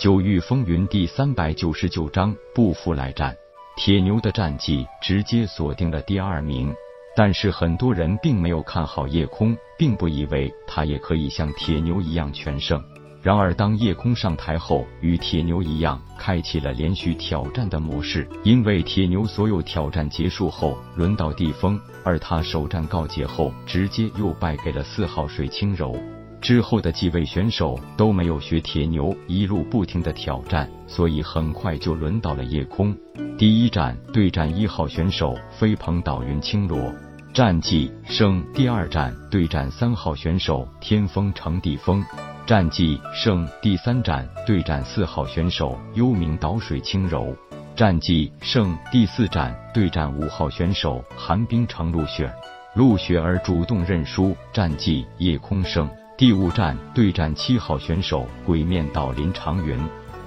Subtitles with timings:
[0.00, 3.36] 九域风云第三百九十九章不服来战。
[3.76, 6.72] 铁牛的战绩直接锁定了第二名，
[7.14, 12.82] 但是很多人并没有看好夜空，并不以为他也可以像铁牛一样全胜。
[13.20, 18.26] 然而，当夜空上台后，与铁牛一样，开启了连续挑战的模式。
[18.42, 25.94] 因为铁牛所有挑战结束后，轮到地风，而他首战告捷后，直接又败给了四号水清柔。
[26.40, 32.96] 之后的几位选手都没有学铁牛，一路不停的挑战，所以很快就轮到了夜空。
[33.36, 36.92] 第一战对战一号选手飞鹏岛云青罗，
[37.34, 42.04] 战绩胜；第二战对战三号选手天风城地风。
[42.46, 47.32] 战绩胜，第三战对战四号选手幽冥岛水轻柔；
[47.76, 52.32] 战绩胜，第四战对战五号选手寒冰城陆雪
[52.74, 55.88] 陆雪儿主动认输，战绩夜空胜。
[56.20, 59.74] 第五战对战七号选手鬼面岛林长云。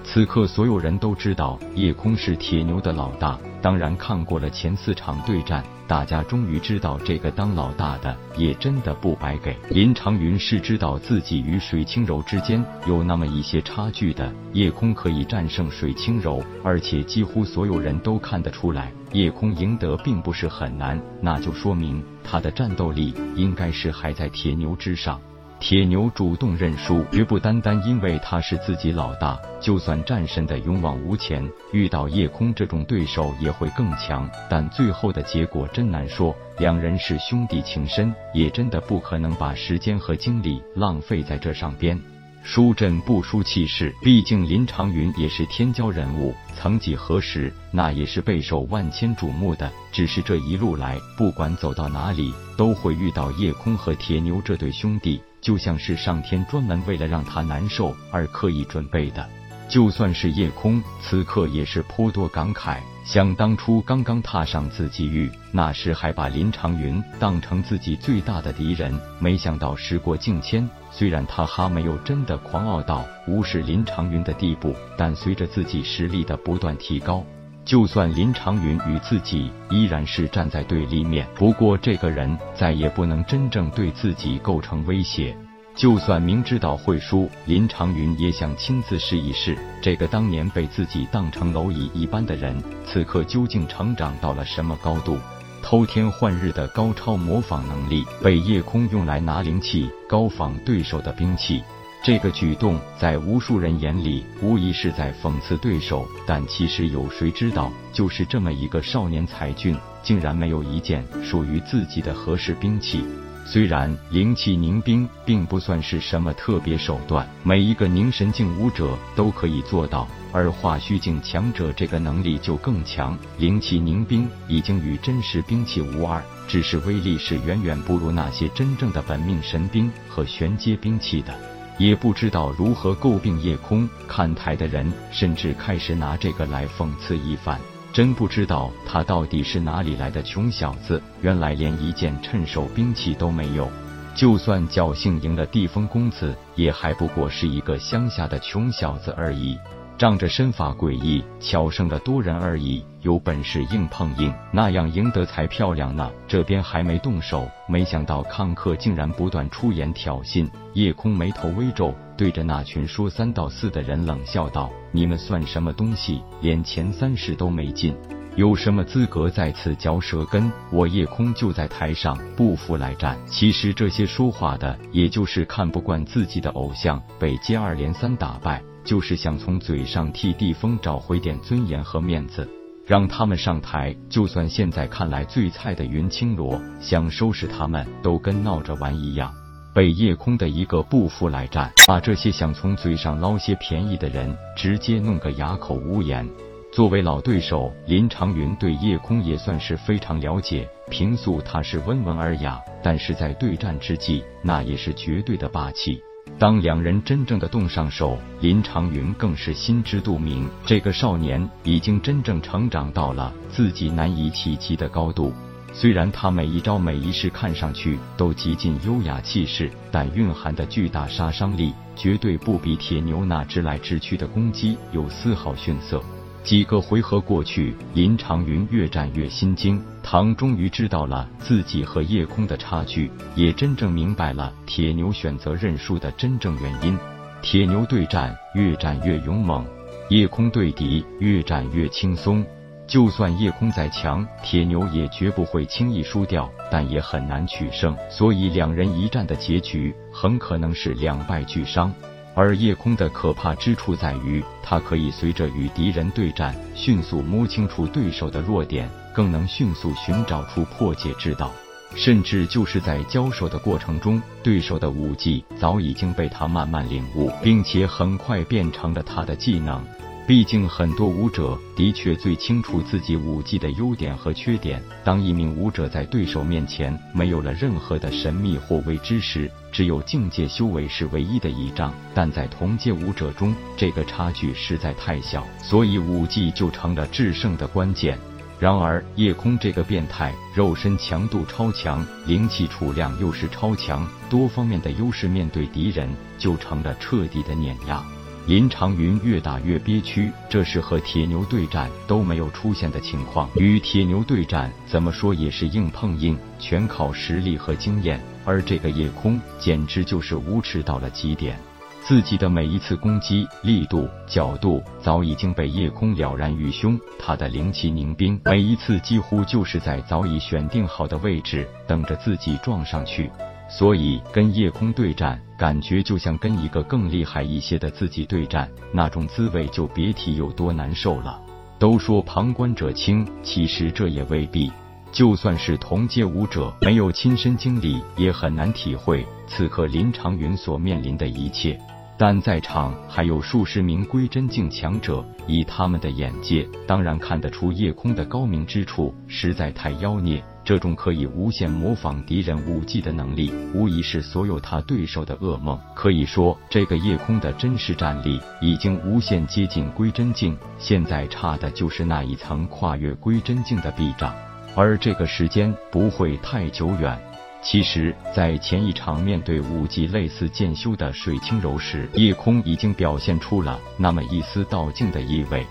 [0.03, 3.37] 此刻，所有人都知道夜空是铁牛的老大。
[3.61, 9.55] 当然，看过了前四场对战，大家终于知道这个当老大的也真的不白给。
[9.69, 25.21] 林长云是知道自己与水清柔之间有那么一些差距的，夜空可以战胜水清柔，而且几乎所有人都看得出来，夜空赢得并不是很难，那就说明他的战斗力应该是还在铁牛之上。
[25.63, 29.39] 铁牛主动认输，绝不单单因为他是自己老大。
[29.61, 34.29] 就算战神的勇往无前，遇到夜空这种对手也会更强。
[34.49, 36.35] 但最后的结果真难说。
[36.57, 41.97] 两人是兄弟情深，也真的不可能把时间和精力浪费在这上边。
[42.43, 49.71] 输阵不输气势，毕竟林长云也是天骄人物，曾几何时那也是备受万千瞩目的。
[49.93, 55.21] 只是这一路来，不管走到哪里，都会遇到夜空和铁牛这对兄弟。
[55.43, 59.29] 就像是上天专门为了让他难受而刻意准备的。
[59.69, 62.79] 就算是夜空，此刻也是颇多感慨。
[63.05, 68.97] 想当初刚刚踏上自己域，那时还把林长云当成自己最大的敌人。
[69.19, 77.25] 没想到时过境迁，虽然他还没有真的狂傲到无视林长云的地步，但随着自己实力的不断提高。
[77.65, 85.35] 就算林长云与自己依然是站在对立面，不过这个人再也不能真正对自己构成威胁。
[85.73, 95.17] 就算明知道会输，林长云也想亲自试一试，这个当年被自己当成蝼蚁一般的人，此刻究竟成长到了什么高度？
[95.63, 101.63] 偷天换日的高超模仿能力，被夜空用来拿灵气高仿对手的兵器。
[102.03, 113.05] 这个举动在无数人眼里无疑是在讽刺对手，但其实有谁知道，就是这么一个少年才俊，竟然没有一件属于自己的合适兵器。
[113.45, 123.17] 虽然灵气凝冰并不算是什么特别手段，每一个凝神境武者都可以做到，而化虚境强者这个能力就更强。
[123.37, 131.33] 灵气凝冰已经与真实兵器无二，只是威力是远远不如那些真正的本命神兵和玄阶兵器的。
[131.77, 137.59] 也不知道如何诟病夜空，看台的人甚至开始拿这个来讽刺一番。
[137.91, 143.69] 真不知道他到底是哪里来的穷小子，原来连一件趁手兵器都没有。
[144.15, 149.57] 就算侥幸赢了地风公子，也还不过是一个乡下的穷小子而已。
[149.97, 152.83] 仗着身法诡异，巧胜了多人而已。
[153.01, 156.09] 有本事硬碰硬，那样赢得才漂亮呢。
[156.27, 160.49] 这边还没动手，没想到康克竟然不断出言挑衅。
[160.73, 166.21] 夜空眉头微皱，对着那群说三道四的人冷笑道：“你们算什么东西？
[166.41, 167.93] 连前三十都没进，
[168.37, 170.49] 有什么资格在此嚼舌根？
[170.71, 178.63] 我夜空就在台上，不服来战。”其实这些说话的，也就是看不惯自己的偶像被接二连三打败。
[178.83, 182.47] 就是想从嘴上替地风找回点尊严和面子，
[182.85, 183.95] 让他们上台。
[184.09, 189.33] 就算现在看来最菜的云青罗想收拾他们，都跟闹着玩一样。
[189.73, 196.29] 被夜空的一个不服来战，把这些想从嘴上捞些便宜的人直接弄个哑口无言。
[196.71, 200.69] 作为老对手，林长云对夜空也算是非常了解。
[200.89, 205.99] 平素他是温文尔雅，但是在对战之际，那也是绝对的霸气。
[206.43, 215.31] 当两人真正的动上手，林长云更是心知肚明，这个少年已经真正成长到了自己难以企及的高度。
[215.71, 226.03] 虽然他每一招每一式看上去都极尽优雅气势，但蕴含的巨大杀伤力绝对不比铁牛那直来直去的攻击有丝毫逊色。
[226.43, 229.81] 几个回合过去，林长云越战越心惊。
[230.03, 236.97] 唐终于知道了自己和夜空的差距，也真正明白了铁牛选择认输的真正原因。
[237.41, 239.65] 铁牛对战越战越勇猛，
[240.09, 242.45] 夜空对敌越战越轻松。
[242.85, 247.95] 就算夜空再强，铁牛也绝不会轻易输掉，但也很难取胜。
[248.09, 251.93] 所以两人一战的结局很可能是两败俱伤。
[252.35, 261.51] 而夜空的可怕之处在于，他可以随着与敌人对战，迅速摸清楚对手的弱点，更能迅速寻找出破解之道。
[261.95, 269.79] 甚至就是在交手的过程中，对手的武技早已经被他慢慢领悟，并且很快变成了他的技能。
[270.25, 274.81] 毕竟，很多武者的确最清楚自己武技的优点和缺点。
[275.03, 281.93] 当一名武者在对手面前没有了任何的神秘或未知时，只有境界修为是唯一的倚仗。
[282.13, 288.17] 但在同阶武者中，这个差距实在太小，所以武技就成了制胜的关键。
[288.59, 298.01] 然而，夜空这个变态，肉身强度超强，灵气储量又是超强，多方面的优势，面对敌人就成了彻底的碾压。
[298.45, 303.49] 林长云越打越憋屈，这是和铁牛对战都没有出现的情况。
[303.55, 308.19] 与铁牛对战，怎么说也是硬碰硬，全靠实力和经验。
[308.43, 311.57] 而这个夜空简直就是无耻到了极点，
[312.01, 316.99] 自己的每一次攻击力度、角度早已经被夜空了然于胸。
[317.17, 323.31] 他的灵气凝冰，每一次几乎就是在早已选定好的位置，等着自己撞上去。
[323.69, 331.41] 所以跟夜空对战，感觉就像跟一个更厉害一些的自己对战，那种滋味就别提有多难受了。
[331.79, 334.71] 都说旁观者清，其实这也未必。
[335.11, 341.79] 就算是同阶武者，没有亲身经历，也很难体会此刻林长云所面临的一切。
[342.17, 350.43] 但在场还有数十名归真境强者，以他们的眼界，当然看得出夜空的高明之处，实在太妖孽。
[350.63, 355.77] 这种可以无限模仿敌人武技的能力，无疑是所有他对手的噩梦。
[355.93, 364.33] 可以说，这个夜空的真实战力已经无限接近归真境，现在差的就是那一层跨越归真境的壁障，
[364.73, 367.19] 而这个时间不会太久远。
[367.63, 375.65] 其实，在前一场面对武技类似剑修的水清柔时，夜空已经表现出了那么一丝道境的意味。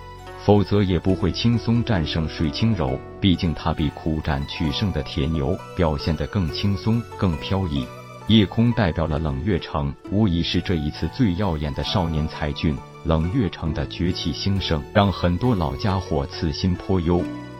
[0.44, 7.86] 否则也不会轻松战胜水清柔，毕竟他比苦战取胜的铁牛表现得更轻松、更飘逸。
[8.26, 12.76] 夜空代表了冷月城，无疑是这一次最耀眼的少年才俊。
[13.04, 17.22] 冷月城的崛起兴盛，让很多老家伙此心颇忧。